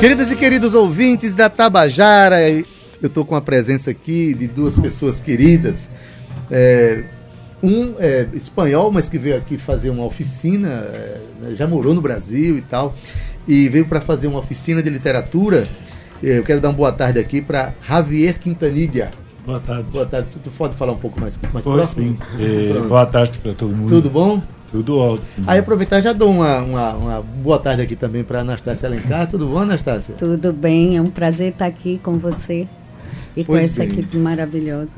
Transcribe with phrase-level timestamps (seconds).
[0.00, 2.64] Queridas e queridos ouvintes da Tabajara, eu
[3.02, 5.90] estou com a presença aqui de duas pessoas queridas.
[6.50, 7.04] É,
[7.62, 12.00] um é espanhol, mas que veio aqui fazer uma oficina, é, né, já morou no
[12.00, 12.94] Brasil e tal,
[13.46, 15.68] e veio para fazer uma oficina de literatura.
[16.22, 19.10] Eu quero dar uma boa tarde aqui para Javier Quintanilha.
[19.44, 19.84] Boa tarde.
[19.90, 20.28] Boa tarde.
[20.42, 22.18] Tu pode falar um pouco mais, mais pois próximo?
[22.38, 22.74] Sim.
[22.76, 23.90] É, boa tarde para todo mundo.
[23.90, 24.42] Tudo bom?
[24.70, 25.44] Tudo ótimo.
[25.46, 29.26] Aí aproveitar já dou uma, uma, uma boa tarde aqui também para Anastácia Alencar.
[29.28, 30.14] Tudo bom, Anastácia?
[30.14, 32.68] Tudo bem, é um prazer estar aqui com você
[33.36, 33.88] e Pois com essa bem.
[33.90, 34.94] equipe maravilhosa.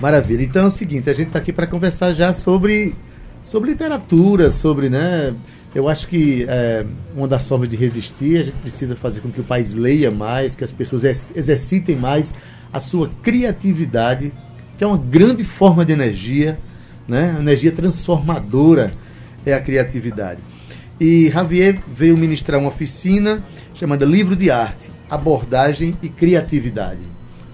[0.00, 0.42] Maravilha.
[0.42, 2.96] Então é o seguinte, a gente está aqui para conversar já sobre,
[3.44, 5.32] sobre literatura, sobre, né?
[5.72, 6.84] Eu acho que é,
[7.16, 10.54] uma das formas de resistir, a gente precisa fazer com que o país leia mais,
[10.56, 12.34] que as pessoas ex- exercitem mais
[12.72, 14.32] a sua criatividade,
[14.76, 16.58] que é uma grande forma de energia,
[17.06, 17.36] né?
[17.38, 18.92] Energia transformadora
[19.44, 20.40] é a criatividade.
[21.00, 23.42] E Javier veio ministrar uma oficina
[23.74, 27.00] chamada Livro de Arte, Abordagem e Criatividade.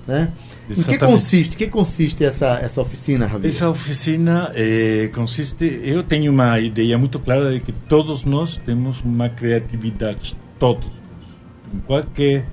[0.06, 0.33] Né?
[0.69, 1.14] Em que Exatamente.
[1.14, 3.48] consiste, que consiste essa, essa oficina, Javier?
[3.48, 5.80] Essa oficina eh, consiste.
[5.83, 11.75] Eu tenho uma ideia muito clara de que todos nós temos uma criatividade, todos nós,
[11.75, 12.45] em qualquer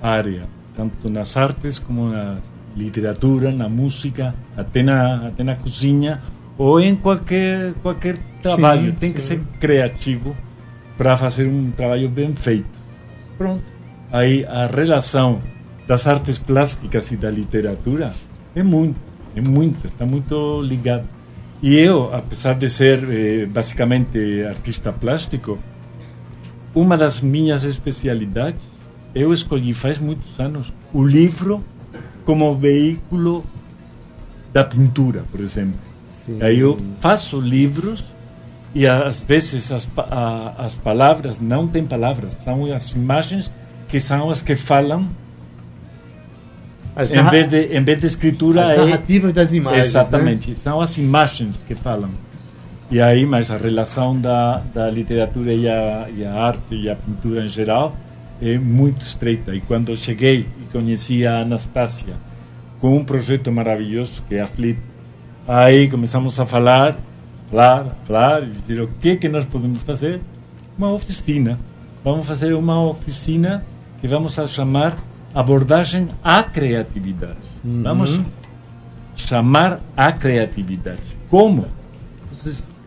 [0.00, 2.38] área, tanto nas artes como na
[2.76, 6.22] literatura, na música, até na, até na cozinha
[6.56, 8.16] ou em qualquer qualquer
[8.48, 8.92] trabalho.
[8.94, 9.36] Tem que sim.
[9.36, 10.36] ser criativo
[10.96, 12.66] para fazer um trabalho bem feito.
[13.36, 13.62] Pronto.
[14.10, 15.42] Aí a relação
[15.86, 18.12] das artes plásticas e da literatura
[18.54, 18.96] é muito,
[19.34, 21.04] é muito, está muito ligado.
[21.62, 25.58] E eu, apesar de ser eh, basicamente artista plástico,
[26.74, 28.66] uma das minhas especialidades,
[29.14, 31.64] eu escolhi faz muitos anos o livro
[32.24, 33.44] como veículo
[34.52, 35.78] da pintura, por exemplo.
[36.06, 36.38] Sim.
[36.42, 38.04] Aí eu faço livros
[38.78, 43.50] e às vezes as, a- as palavras não têm palavras, são as imagens
[43.88, 45.08] que são as que falam
[46.94, 49.82] As, em vez de em vez de escritura as é narrativas das imagens.
[49.82, 49.88] né?
[50.00, 52.10] exatamente são as imagens que falam
[52.90, 56.96] e aí mas a relação da, da literatura e a, e a arte e a
[56.96, 57.94] pintura em geral
[58.40, 62.14] é muito estreita e quando eu cheguei e conheci a Anastácia
[62.80, 64.78] com um projeto maravilhoso que é a Flit
[65.46, 66.96] aí começamos a falar
[67.50, 70.20] falar falar e dizer o que que nós podemos fazer
[70.76, 71.58] uma oficina
[72.04, 73.64] vamos fazer uma oficina
[74.00, 74.96] que vamos a chamar
[75.34, 78.20] abordagem à criatividade vamos
[79.16, 81.16] chamar a criatividade.
[81.28, 81.66] Como?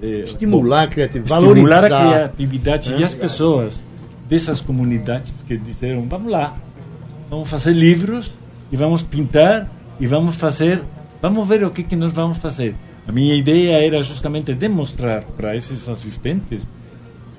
[0.01, 2.99] Eh, Estimular a criatividade, estimular a criatividade né?
[2.99, 3.83] e as pessoas
[4.29, 6.55] dessas comunidades que disseram vamos lá,
[7.29, 8.31] vamos fazer livros
[8.71, 10.81] e vamos pintar e vamos fazer,
[11.21, 12.75] vamos ver o que que nós vamos fazer.
[13.09, 16.67] A minha ideia era justamente demonstrar para esses assistentes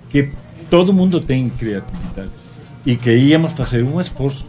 [0.09, 0.33] que
[0.69, 2.33] todo mundo tem criatividade
[2.85, 4.45] e que íamos fazer um esforço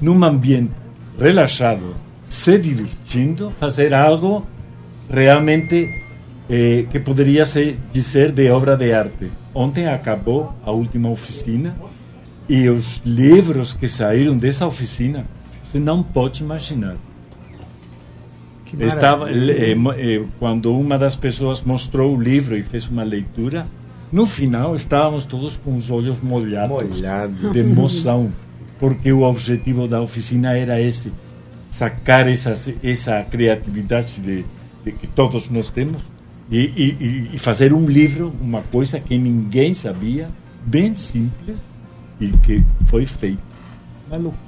[0.00, 0.72] num ambiente
[1.18, 4.46] relaxado, se divertindo, fazer algo
[5.10, 6.02] realmente
[6.48, 7.76] eh, que poderia ser
[8.32, 9.30] de obra de arte.
[9.54, 11.76] Ontem acabou a última oficina
[12.48, 15.26] e os livros que saíram dessa oficina
[15.62, 16.96] você não pode imaginar.
[18.64, 23.02] Que Estava, eh, mo- eh, quando uma das pessoas mostrou o livro e fez uma
[23.02, 23.66] leitura,
[24.10, 27.52] no final estávamos todos com os olhos molhados, Molhados.
[27.52, 28.32] de emoção,
[28.80, 31.12] porque o objetivo da oficina era esse,
[31.66, 34.44] sacar essa, essa criatividade de,
[34.84, 36.00] de que todos nós temos
[36.50, 40.28] e, e- e- e fazer um livro, uma coisa que ninguém sabia,
[40.64, 41.60] bem simples
[42.20, 43.38] e que foi feito.
[44.08, 44.43] Uma loucura.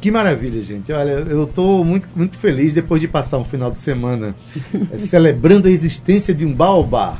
[0.00, 0.90] Que maravilha, gente.
[0.92, 4.34] Olha, eu estou muito, muito feliz depois de passar um final de semana
[4.92, 7.18] eh, celebrando a existência de um baobá,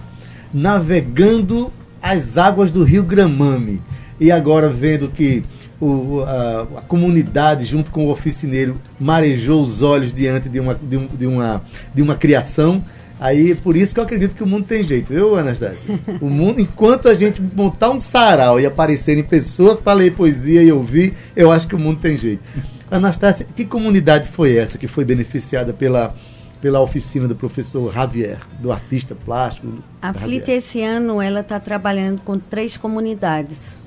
[0.53, 1.71] navegando
[2.03, 3.83] as águas do rio Gramame.
[4.19, 5.43] E agora vendo que
[5.81, 10.97] o, a, a comunidade, junto com o oficineiro, marejou os olhos diante de uma, de,
[10.97, 11.63] um- de uma,
[11.95, 12.83] de uma criação.
[13.21, 15.87] Aí, por isso que eu acredito que o mundo tem jeito, viu, Anastácia?
[16.23, 20.73] O mundo, enquanto a gente montar um sarau e aparecerem pessoas para ler poesia e
[20.73, 22.43] ouvir, eu acho que o mundo tem jeito.
[22.91, 26.15] Anastácia, que comunidade foi essa que foi beneficiada pela,
[26.63, 29.69] pela oficina do professor Javier, do artista plástico.
[30.01, 33.79] A Flit esse ano ela está trabalhando com três comunidades.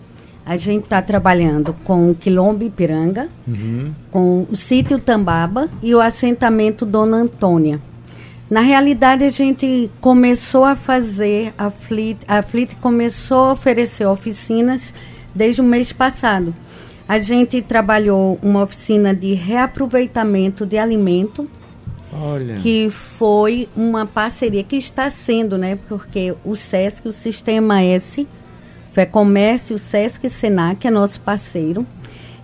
[0.46, 3.94] A gente está trabalhando com o Quilombo Ipiranga, uhum.
[4.12, 7.82] com o sítio Tambaba e o assentamento Dona Antônia.
[8.54, 14.94] Na realidade, a gente começou a fazer, a Flit, a Flit começou a oferecer oficinas
[15.34, 16.54] desde o mês passado.
[17.08, 21.50] A gente trabalhou uma oficina de reaproveitamento de alimento,
[22.14, 22.54] Olha.
[22.58, 25.80] que foi uma parceria que está sendo, né?
[25.90, 28.28] Porque o SESC, o Sistema S,
[29.12, 31.88] Comércio, o SESC e Senac é nosso parceiro.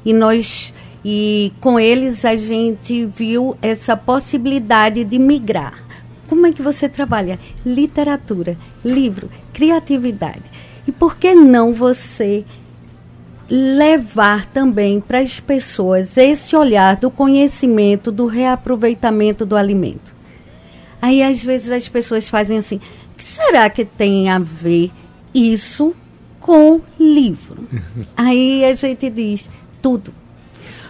[0.03, 0.73] E nós
[1.05, 5.87] e com eles a gente viu essa possibilidade de migrar.
[6.29, 7.39] Como é que você trabalha?
[7.65, 8.55] Literatura,
[8.85, 10.43] livro, criatividade.
[10.87, 12.45] E por que não você
[13.49, 20.13] levar também para as pessoas esse olhar do conhecimento, do reaproveitamento do alimento?
[21.01, 22.75] Aí às vezes as pessoas fazem assim:
[23.11, 24.91] o que será que tem a ver
[25.33, 25.95] isso
[26.39, 27.67] com livro.
[28.15, 29.49] Aí a gente diz
[29.81, 30.13] tudo.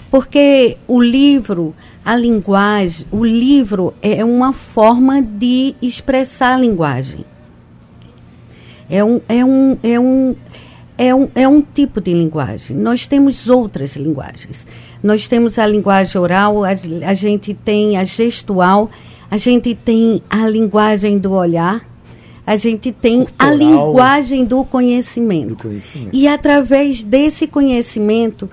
[0.10, 7.26] Porque o livro, a linguagem, o livro é uma forma de expressar a linguagem.
[8.90, 10.36] É um, é um, é um,
[10.98, 12.76] é um, é um tipo de linguagem.
[12.76, 14.66] Nós temos outras linguagens.
[15.02, 16.70] Nós temos a linguagem oral, a,
[17.06, 18.90] a gente tem a gestual,
[19.30, 21.86] a gente tem a linguagem do olhar,
[22.46, 25.50] a gente tem a linguagem do conhecimento.
[25.50, 26.10] do conhecimento.
[26.12, 28.50] E através desse conhecimento,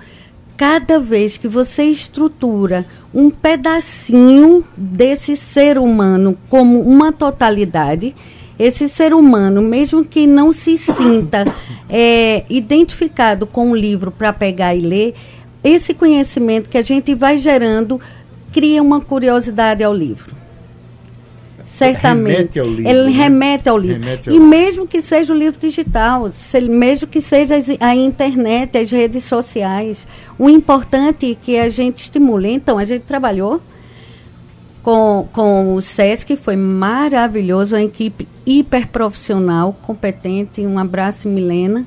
[0.57, 2.83] cada vez que você estrutura
[3.13, 8.15] um pedacinho desse ser humano como uma totalidade,
[8.57, 11.45] esse ser humano, mesmo que não se sinta
[11.87, 15.13] é, identificado com o livro para pegar e ler,
[15.63, 18.01] esse conhecimento que a gente vai gerando
[18.51, 20.46] cria uma curiosidade ao livro
[21.67, 22.57] certamente.
[22.57, 23.11] Remete ao livro, ele né?
[23.11, 23.99] remete ao livro.
[24.03, 28.77] Remete ao e mesmo que seja o livro digital, se, mesmo que seja a internet,
[28.77, 30.07] as redes sociais,
[30.39, 32.49] o importante é que a gente estimule.
[32.49, 33.61] Então, a gente trabalhou
[34.81, 40.61] com, com o SESC, foi maravilhoso, uma equipe hiper profissional, competente.
[40.61, 41.85] Um abraço, Milena.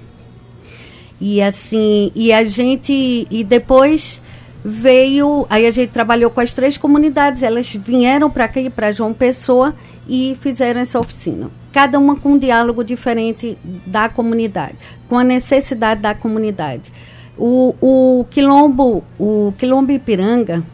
[1.18, 4.20] E assim, e a gente, e depois
[4.64, 9.12] veio, aí a gente trabalhou com as três comunidades, elas vieram para aqui, para João
[9.12, 9.74] Pessoa,
[10.08, 11.50] e fizeram essa oficina.
[11.72, 14.74] Cada uma com um diálogo diferente da comunidade,
[15.08, 16.92] com a necessidade da comunidade.
[17.38, 20.64] O, o Quilombo, o Quilombo Ipiranga,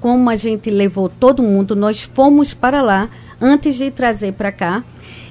[0.00, 3.10] como a gente levou todo mundo, nós fomos para lá
[3.40, 4.84] antes de trazer para cá.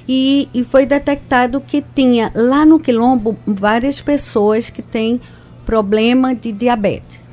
[0.08, 5.20] E, e foi detectado que tinha lá no Quilombo várias pessoas que têm
[5.66, 7.25] problema de diabetes.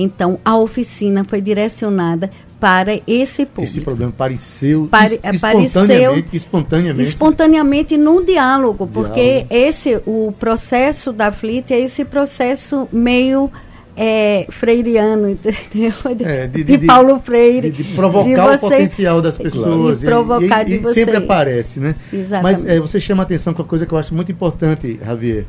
[0.00, 2.30] Então, a oficina foi direcionada
[2.60, 3.64] para esse público.
[3.64, 7.08] Esse problema apareceu, Pare, espontaneamente, espontaneamente.
[7.08, 9.48] Espontaneamente no diálogo, porque diálogo.
[9.50, 13.50] esse, o processo da FLIT é esse processo meio
[13.96, 15.92] é, freiriano, entendeu?
[16.16, 17.70] De, é, de, de, de, Paulo Freire.
[17.70, 20.00] De, provocar você, o potencial das pessoas.
[20.00, 20.94] De provocar e, e, de você.
[20.94, 21.96] sempre aparece, né?
[22.12, 22.42] Exatamente.
[22.42, 25.44] Mas é, você chama a atenção com uma coisa que eu acho muito importante, Javier.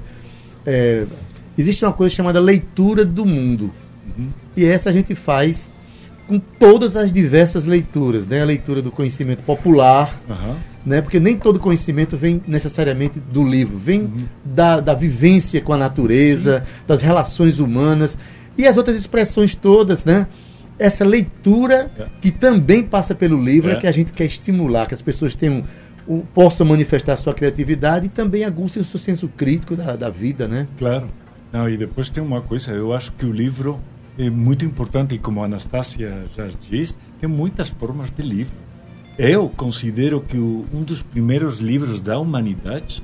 [0.66, 1.06] É,
[1.56, 3.72] existe uma coisa chamada leitura do mundo.
[4.60, 5.72] E essa a gente faz
[6.28, 8.42] com todas as diversas leituras, né?
[8.42, 10.56] A leitura do conhecimento popular, uhum.
[10.86, 11.02] né?
[11.02, 14.18] Porque nem todo conhecimento vem necessariamente do livro, vem uhum.
[14.44, 16.84] da, da vivência com a natureza, Sim.
[16.86, 18.18] das relações humanas
[18.58, 20.28] e as outras expressões todas, né?
[20.78, 22.08] Essa leitura é.
[22.22, 23.76] que também passa pelo livro é.
[23.76, 23.76] é.
[23.78, 25.64] que a gente quer estimular, que as pessoas tenham
[26.34, 30.68] possam manifestar sua criatividade e também aguçem o seu senso crítico da, da vida, né?
[30.78, 31.08] Claro.
[31.52, 33.80] Não, e depois tem uma coisa, eu acho que o livro
[34.20, 38.54] é muito importante e como a Anastácia já diz, tem muitas formas de livro.
[39.18, 43.02] Eu considero que o, um dos primeiros livros da humanidade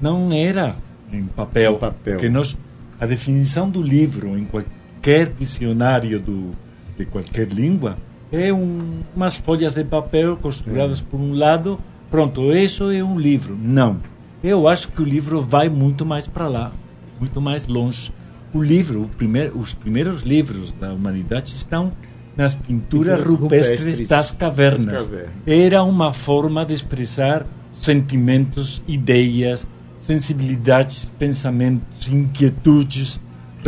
[0.00, 0.76] não era
[1.12, 2.16] em papel, em papel.
[2.16, 2.56] que nós
[2.98, 6.52] a definição do livro em qualquer dicionário do,
[6.96, 7.98] de qualquer língua
[8.32, 11.04] é um, umas folhas de papel costuradas é.
[11.10, 11.78] por um lado,
[12.10, 13.56] pronto, isso é um livro.
[13.60, 13.98] Não.
[14.42, 16.72] Eu acho que o livro vai muito mais para lá,
[17.20, 18.10] muito mais longe
[18.54, 21.92] o livro, o os primeiros livros da humanidade estão
[22.36, 24.84] nas pinturas rupestres, rupestres das, cavernas.
[24.84, 25.32] das cavernas.
[25.46, 29.66] Era uma forma de expressar sentimentos, ideias,
[29.98, 33.20] sensibilidades, pensamentos, inquietudes,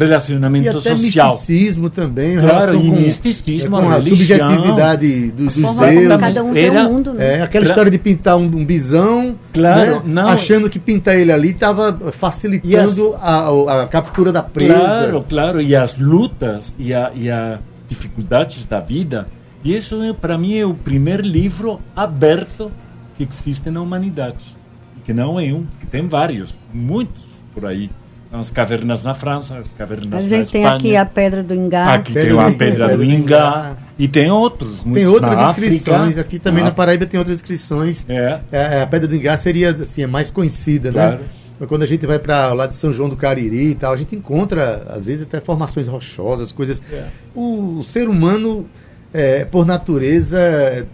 [0.05, 1.33] relacionamento e até social.
[1.33, 6.21] misticismo também, claro, e com, misticismo, com a, a subjetividade do, dos deuses.
[6.21, 7.38] Cada um Era, um mundo, né?
[7.38, 10.03] É, aquela história de pintar um, um bisão, claro, né?
[10.05, 14.75] não, achando que pintar ele ali estava facilitando as, a, a, captura da presa.
[14.75, 19.26] Claro, claro, e as lutas e, a, e as dificuldades da vida
[19.65, 22.71] E isso, é, para mim, é o primeiro livro aberto
[23.17, 24.57] que existe na humanidade.
[25.05, 27.25] Que não é um, que tem vários, muitos
[27.55, 27.91] por aí.
[28.33, 30.40] As cavernas na França, as cavernas na Espanha.
[30.40, 31.95] A gente tem aqui a Pedra do Ingá.
[31.95, 33.76] Aqui tem a Pedra do Ingá.
[33.99, 34.80] E tem outros.
[34.92, 36.18] Tem outras inscrições.
[36.18, 38.04] Aqui também na Paraíba tem outras inscrições.
[38.09, 38.40] É.
[38.50, 38.83] é.
[38.83, 40.95] A Pedra do Ingá seria assim, a mais conhecida, né?
[40.95, 41.18] claro.
[41.18, 41.66] né?
[41.66, 44.14] Quando a gente vai para lá de São João do Cariri e tal, a gente
[44.14, 46.83] encontra, às vezes, até formações rochosas, coisas.
[46.92, 47.06] É.
[47.35, 48.68] O, o, ser humano,
[49.14, 50.87] é, por natureza,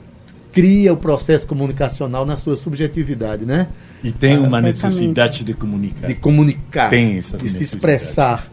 [0.52, 3.68] cria o processo comunicacional na sua subjetividade, né?
[4.04, 6.06] E tem uma necessidade de comunicar.
[6.06, 6.90] De comunicar.
[6.90, 8.46] Tem essa De se expressar,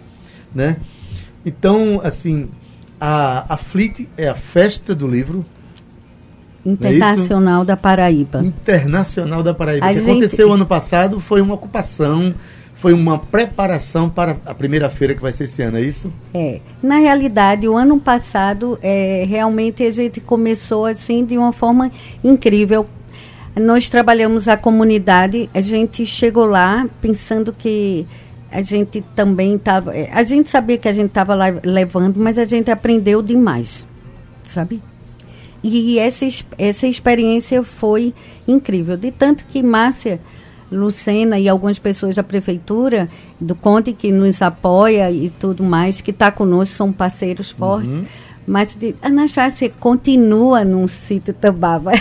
[0.56, 0.78] né?
[1.46, 2.50] Então, assim,
[3.00, 5.46] a, a FLIT é a festa do livro.
[6.66, 8.44] É Internacional é da Paraíba.
[8.44, 9.86] Internacional da Paraíba.
[9.86, 10.10] A o que gente...
[10.10, 12.34] aconteceu ano passado foi uma ocupação,
[12.80, 16.12] foi uma preparação para a primeira feira que vai ser esse ano, é isso?
[16.34, 16.62] É.
[16.82, 21.92] Na realidade, o ano passado, é, realmente a gente começou assim de uma forma
[22.24, 22.88] incrível,
[23.54, 28.08] nós trabalhamos a comunidade, a gente chegou lá pensando que
[28.50, 29.94] a gente também estava.
[29.96, 33.86] É, a gente sabia que a gente estava levando, mas a gente aprendeu demais,
[34.46, 34.82] sabe?
[35.62, 36.26] E essa,
[36.58, 38.14] essa experiência foi
[38.48, 38.96] incrível.
[38.96, 40.22] De tanto que Márcia
[40.72, 43.10] Lucena e algumas pessoas da prefeitura,
[43.40, 47.96] do Conte, que nos apoia e tudo mais, que está conosco, são parceiros fortes.
[47.96, 48.06] Uhum
[48.50, 51.92] mas de, Ana Chácia continua num sítio Tambaba.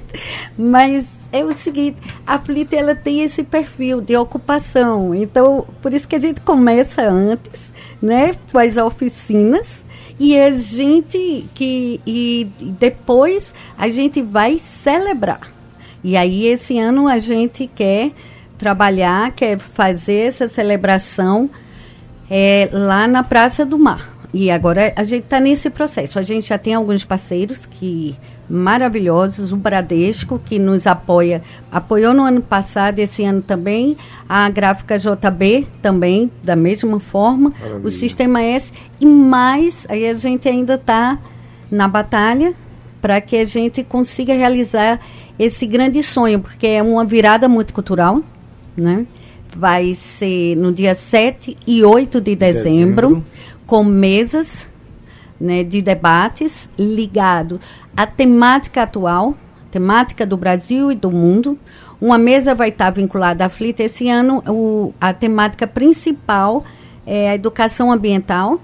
[0.56, 5.14] mas é o seguinte, a Flita ela tem esse perfil de ocupação.
[5.14, 9.84] Então, por isso que a gente começa antes, né, com as oficinas,
[10.18, 15.52] e a gente que e depois a gente vai celebrar.
[16.02, 18.12] E aí esse ano a gente quer
[18.56, 21.48] trabalhar, quer fazer essa celebração
[22.30, 24.16] é, lá na Praça do Mar.
[24.32, 26.18] E agora a gente está nesse processo.
[26.18, 28.16] A gente já tem alguns parceiros que
[28.48, 31.40] maravilhosos, o Bradesco que nos apoia,
[31.70, 33.96] apoiou no ano passado, esse ano também,
[34.28, 37.86] a Gráfica JB também, da mesma forma, Maravilha.
[37.86, 41.16] o Sistema S e mais, aí a gente ainda está
[41.70, 42.52] na batalha
[43.00, 45.00] para que a gente consiga realizar
[45.40, 48.20] esse grande sonho, porque é uma virada multicultural,
[48.76, 49.06] né?
[49.56, 53.08] Vai ser no dia 7 e 8 de dezembro.
[53.08, 53.26] dezembro
[53.66, 54.68] com mesas
[55.40, 57.58] né, de debates ligado
[57.96, 59.34] à temática atual,
[59.70, 61.58] temática do Brasil e do mundo.
[61.98, 63.82] Uma mesa vai estar vinculada à FLIT.
[63.82, 66.64] Esse ano, o, a temática principal
[67.06, 68.60] é a educação ambiental.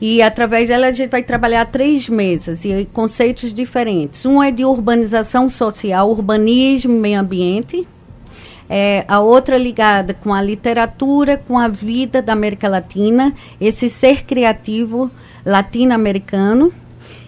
[0.00, 4.24] E através dela a gente vai trabalhar três mesas e conceitos diferentes.
[4.24, 7.86] Um é de urbanização social, urbanismo meio ambiente
[8.72, 14.22] é, a outra ligada com a literatura, com a vida da América Latina, esse ser
[14.22, 15.10] criativo
[15.44, 16.72] latino-americano.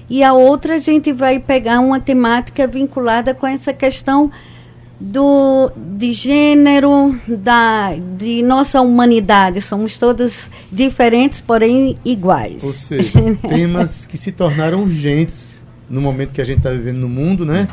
[0.08, 4.30] E a outra a gente vai pegar uma temática vinculada com essa questão
[5.02, 9.61] do de gênero, da de nossa humanidade.
[9.61, 12.62] Somos todos diferentes, porém iguais.
[12.62, 13.18] Ou seja,
[13.49, 17.68] temas que se tornaram urgentes no momento que a gente está vivendo no mundo, né?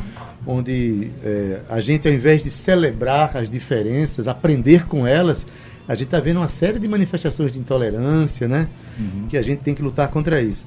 [0.46, 5.46] onde é, a gente, ao invés de celebrar as diferenças, aprender com elas,
[5.88, 8.68] a gente está vendo uma série de manifestações de intolerância, né?
[8.98, 9.28] Uhum.
[9.28, 10.66] Que a gente tem que lutar contra isso.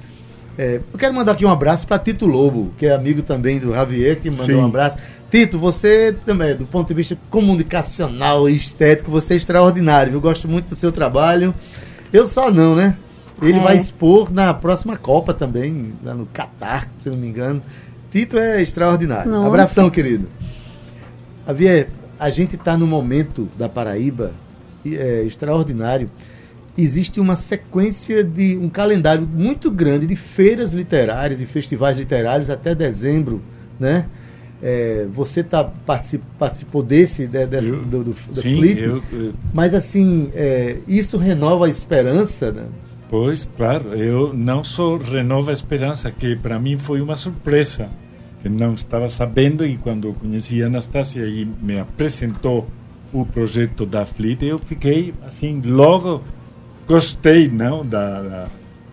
[0.57, 3.73] É, eu quero mandar aqui um abraço para Tito Lobo, que é amigo também do
[3.73, 4.55] Javier, que mandou Sim.
[4.55, 4.97] um abraço.
[5.31, 10.13] Tito, você também, do ponto de vista comunicacional e estético, você é extraordinário.
[10.13, 11.53] Eu gosto muito do seu trabalho.
[12.11, 12.95] Eu só não, né?
[13.41, 13.61] Ele é.
[13.61, 17.63] vai expor na próxima Copa também, lá no Catar, se não me engano.
[18.11, 19.31] Tito é extraordinário.
[19.31, 19.47] Nossa.
[19.47, 20.27] Abração, querido.
[21.47, 24.33] Javier, a gente está no momento da Paraíba
[24.85, 26.11] é, extraordinário.
[26.77, 32.73] Existe uma sequência de um calendário muito grande de feiras literárias e festivais literários até
[32.73, 33.41] dezembro,
[33.79, 34.07] né?
[34.61, 39.33] É, você tá, particip, participou desse, de, desse eu, do, do, sim, Fleet, eu, eu,
[39.53, 42.63] mas assim, é, isso renova a esperança, né?
[43.09, 47.89] Pois, claro, eu não só renova a esperança, que para mim foi uma surpresa
[48.41, 52.67] que não estava sabendo e quando conheci a Anastasia e me apresentou
[53.13, 56.23] o projeto da Fleet, eu fiquei assim, logo
[56.87, 58.47] gostei não da, da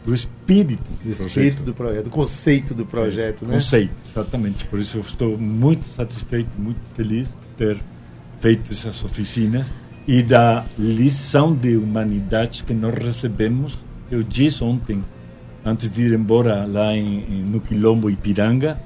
[0.05, 3.55] do espírito do, do espírito do projeto, do conceito do projeto, né?
[3.55, 4.65] Conceito, exatamente.
[4.67, 7.79] Por isso eu estou muito satisfeito, muito feliz de ter
[8.41, 9.73] feito essas oficinas
[10.09, 13.79] e da lição de humanidade que nós recebemos.
[14.11, 15.05] Eu disse ontem,
[15.65, 18.81] antes de ir embora lá em, em no Quilombo Ipiranga,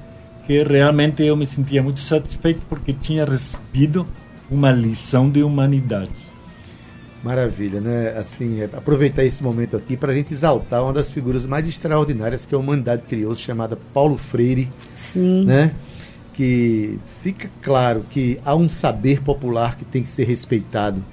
[0.45, 4.05] que realmente eu me sentia muito satisfeito porque tinha recebido
[4.51, 6.11] uma lição de humanidade.
[7.25, 8.09] Maravilha, né?
[8.15, 12.45] Assim, é, aproveitar esse momento aqui para a gente exaltar uma das figuras mais extraordinárias
[12.45, 15.43] que a humanidade criou, chamada Paulo Freire, Sim.
[15.43, 15.73] né?
[16.35, 21.03] Que fica claro que há um saber popular que tem que ser respeitado.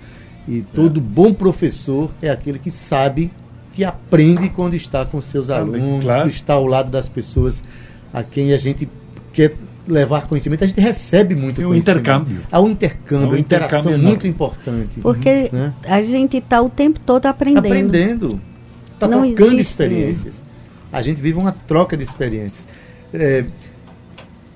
[0.47, 3.33] E todo bom professor é aquele que sabe
[3.73, 6.29] que aprende quando está com seus alunos, claro.
[6.29, 7.65] que está ao lado das pessoas
[8.13, 8.87] a quem a gente
[9.33, 10.65] quer levar conhecimento.
[10.65, 12.41] A gente recebe muito E o intercâmbio.
[12.51, 15.01] Há um intercâmbio, um uma interação muito importante.
[15.01, 15.73] Porque Né?
[15.85, 17.67] a gente está o tempo todo aprendendo.
[17.67, 18.41] Aprendendo.
[18.95, 20.43] Está trocando existe- experiências.
[20.93, 22.67] A gente vive uma troca de experiências.
[23.13, 23.45] É,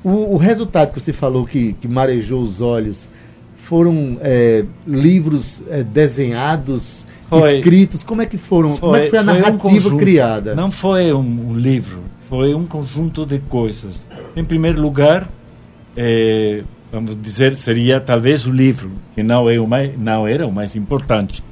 [0.05, 3.09] o, o resultado que você falou que, que marejou os olhos
[3.55, 7.57] foram é, livros é, desenhados, Foi.
[7.57, 8.05] escritos.
[8.05, 8.77] Como é que foram?
[8.77, 9.97] Como é que foi a narrativa conjunto.
[9.97, 10.55] criada?
[10.55, 14.07] Não foi um, um livro, foi um conjunto de coisas.
[14.37, 15.27] Em primeiro lugar,
[15.97, 16.63] eh,
[16.93, 20.77] vamos dizer, seria talvez o livro, que não, é o mais, não era o mais
[20.77, 21.43] importante,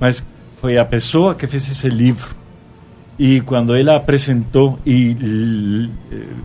[0.00, 0.24] mas
[0.56, 2.34] foi a pessoa que fez esse livro.
[3.16, 5.88] E quando ela apresentou e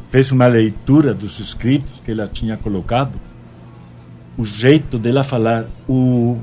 [0.09, 3.19] fez uma leitura dos escritos que ela tinha colocado,
[4.37, 6.37] o jeito dela falar, o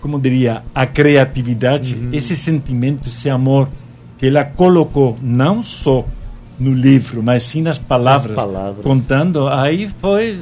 [0.00, 3.68] como diria, a criatividade, esse sentimento, esse amor
[4.16, 6.06] que ela colocou não só
[6.58, 8.84] no livro, mas sim nas palavras, Nas palavras.
[8.84, 10.40] contando, aí foi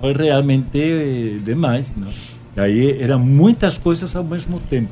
[0.00, 2.08] foi realmente eh, demais, não?
[2.56, 4.90] E aí eram muitas coisas ao mesmo tempo.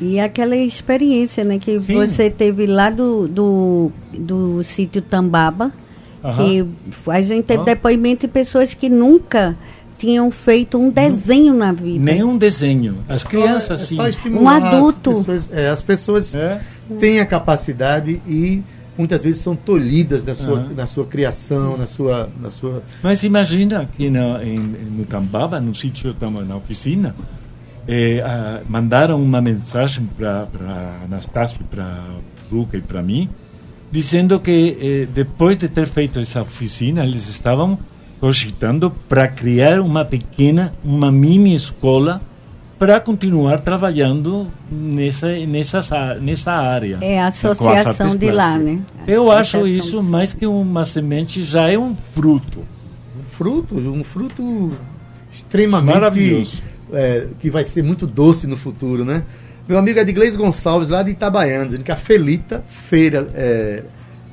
[0.00, 1.94] E aquela experiência né, que Sim.
[1.96, 5.70] você teve lá do, do, do sítio Tambaba,
[6.24, 6.36] Aham.
[6.48, 6.66] que
[7.10, 7.64] a gente teve Ah.
[7.66, 9.54] depoimento de pessoas que nunca
[9.98, 12.02] tinham feito um desenho na vida.
[12.02, 12.96] Nenhum desenho.
[13.06, 14.30] As crianças, é sim.
[14.30, 15.10] Um adulto.
[15.10, 16.60] As pessoas, é, as pessoas É?
[16.98, 18.62] têm a capacidade e
[19.00, 20.72] muitas vezes são tolhidas na sua, Aham.
[20.76, 25.74] na sua criação, na sua, na sua Mas imagina que no, em, no Tambaba, no
[25.74, 26.14] sítio,
[26.46, 27.14] na oficina,
[27.88, 30.46] eh, ah, mandaram uma mensagem para
[31.04, 32.04] Anastácio, para
[32.50, 33.28] Ruca e para mim,
[33.90, 37.78] dizendo que eh, depois de ter feito essa oficina, eles estavam
[38.20, 42.20] cogitando para criar uma pequena, uma mini escola
[42.80, 46.96] para continuar trabalhando nessa, nessa, nessa área.
[47.02, 48.80] É a as associação de lá, né?
[49.06, 52.60] A Eu acho isso mais que uma semente, já é um fruto.
[53.18, 54.72] um fruto, um fruto
[55.30, 56.62] extremamente Maravilhoso.
[56.90, 59.24] é, que vai ser muito doce no futuro, né?
[59.68, 63.84] Meu amigo Edglês Gonçalves, lá de Itabaiana, dizendo que a Felita, feira é,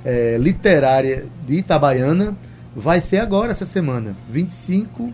[0.05, 2.33] é, literária de Itabaiana,
[2.73, 5.11] vai ser agora, essa semana, 25,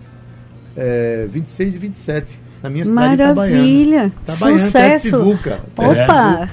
[0.77, 4.05] é, 26 e 27, na minha cidade de Maravilha!
[4.05, 4.13] Itabaiana.
[4.23, 5.39] Itabaiana, Sucesso!
[5.77, 6.49] Opa!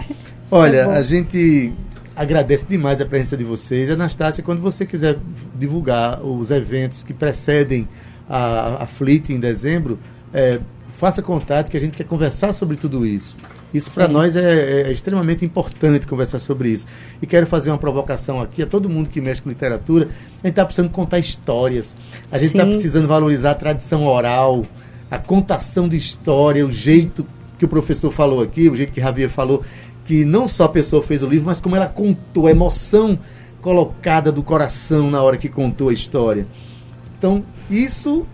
[0.50, 1.72] Olha, É a gente
[2.16, 3.90] agradece demais a presença de vocês.
[3.90, 5.18] Anastácia, quando você quiser
[5.54, 7.86] divulgar os eventos que precedem
[8.28, 9.98] a, a Fleet em dezembro,
[10.32, 10.60] é,
[10.94, 13.36] faça contato que a gente quer conversar sobre tudo isso.
[13.72, 16.86] Isso para nós é, é extremamente importante conversar sobre isso.
[17.22, 20.08] E quero fazer uma provocação aqui a todo mundo que mexe com literatura.
[20.42, 21.96] A gente está precisando contar histórias.
[22.32, 24.66] A gente está precisando valorizar a tradição oral,
[25.10, 27.26] a contação de história, o jeito
[27.58, 29.62] que o professor falou aqui, o jeito que Javier falou,
[30.04, 33.18] que não só a pessoa fez o livro, mas como ela contou, a emoção
[33.60, 36.46] colocada do coração na hora que contou a história.
[37.18, 38.26] Então, isso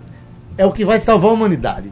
[0.57, 1.91] é o que vai salvar a humanidade.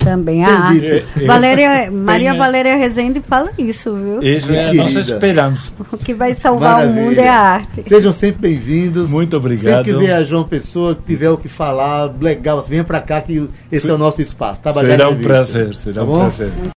[0.00, 0.84] Também a arte.
[0.86, 1.26] É, é.
[1.26, 2.36] Valéria, Maria é.
[2.36, 4.20] Valéria Rezende fala isso, viu?
[4.22, 5.72] Essa é a nossa esperança.
[5.92, 7.02] O que vai salvar Maravilha.
[7.02, 7.86] o mundo é a arte.
[7.86, 9.10] Sejam sempre bem-vindos.
[9.10, 9.84] Muito obrigado.
[9.84, 13.20] Sempre que vier a João Pessoa, que tiver o que falar, legal, venha para cá
[13.20, 14.62] que esse é o nosso espaço.
[14.62, 16.50] Tabajara Será um prazer, será Tá um prazer.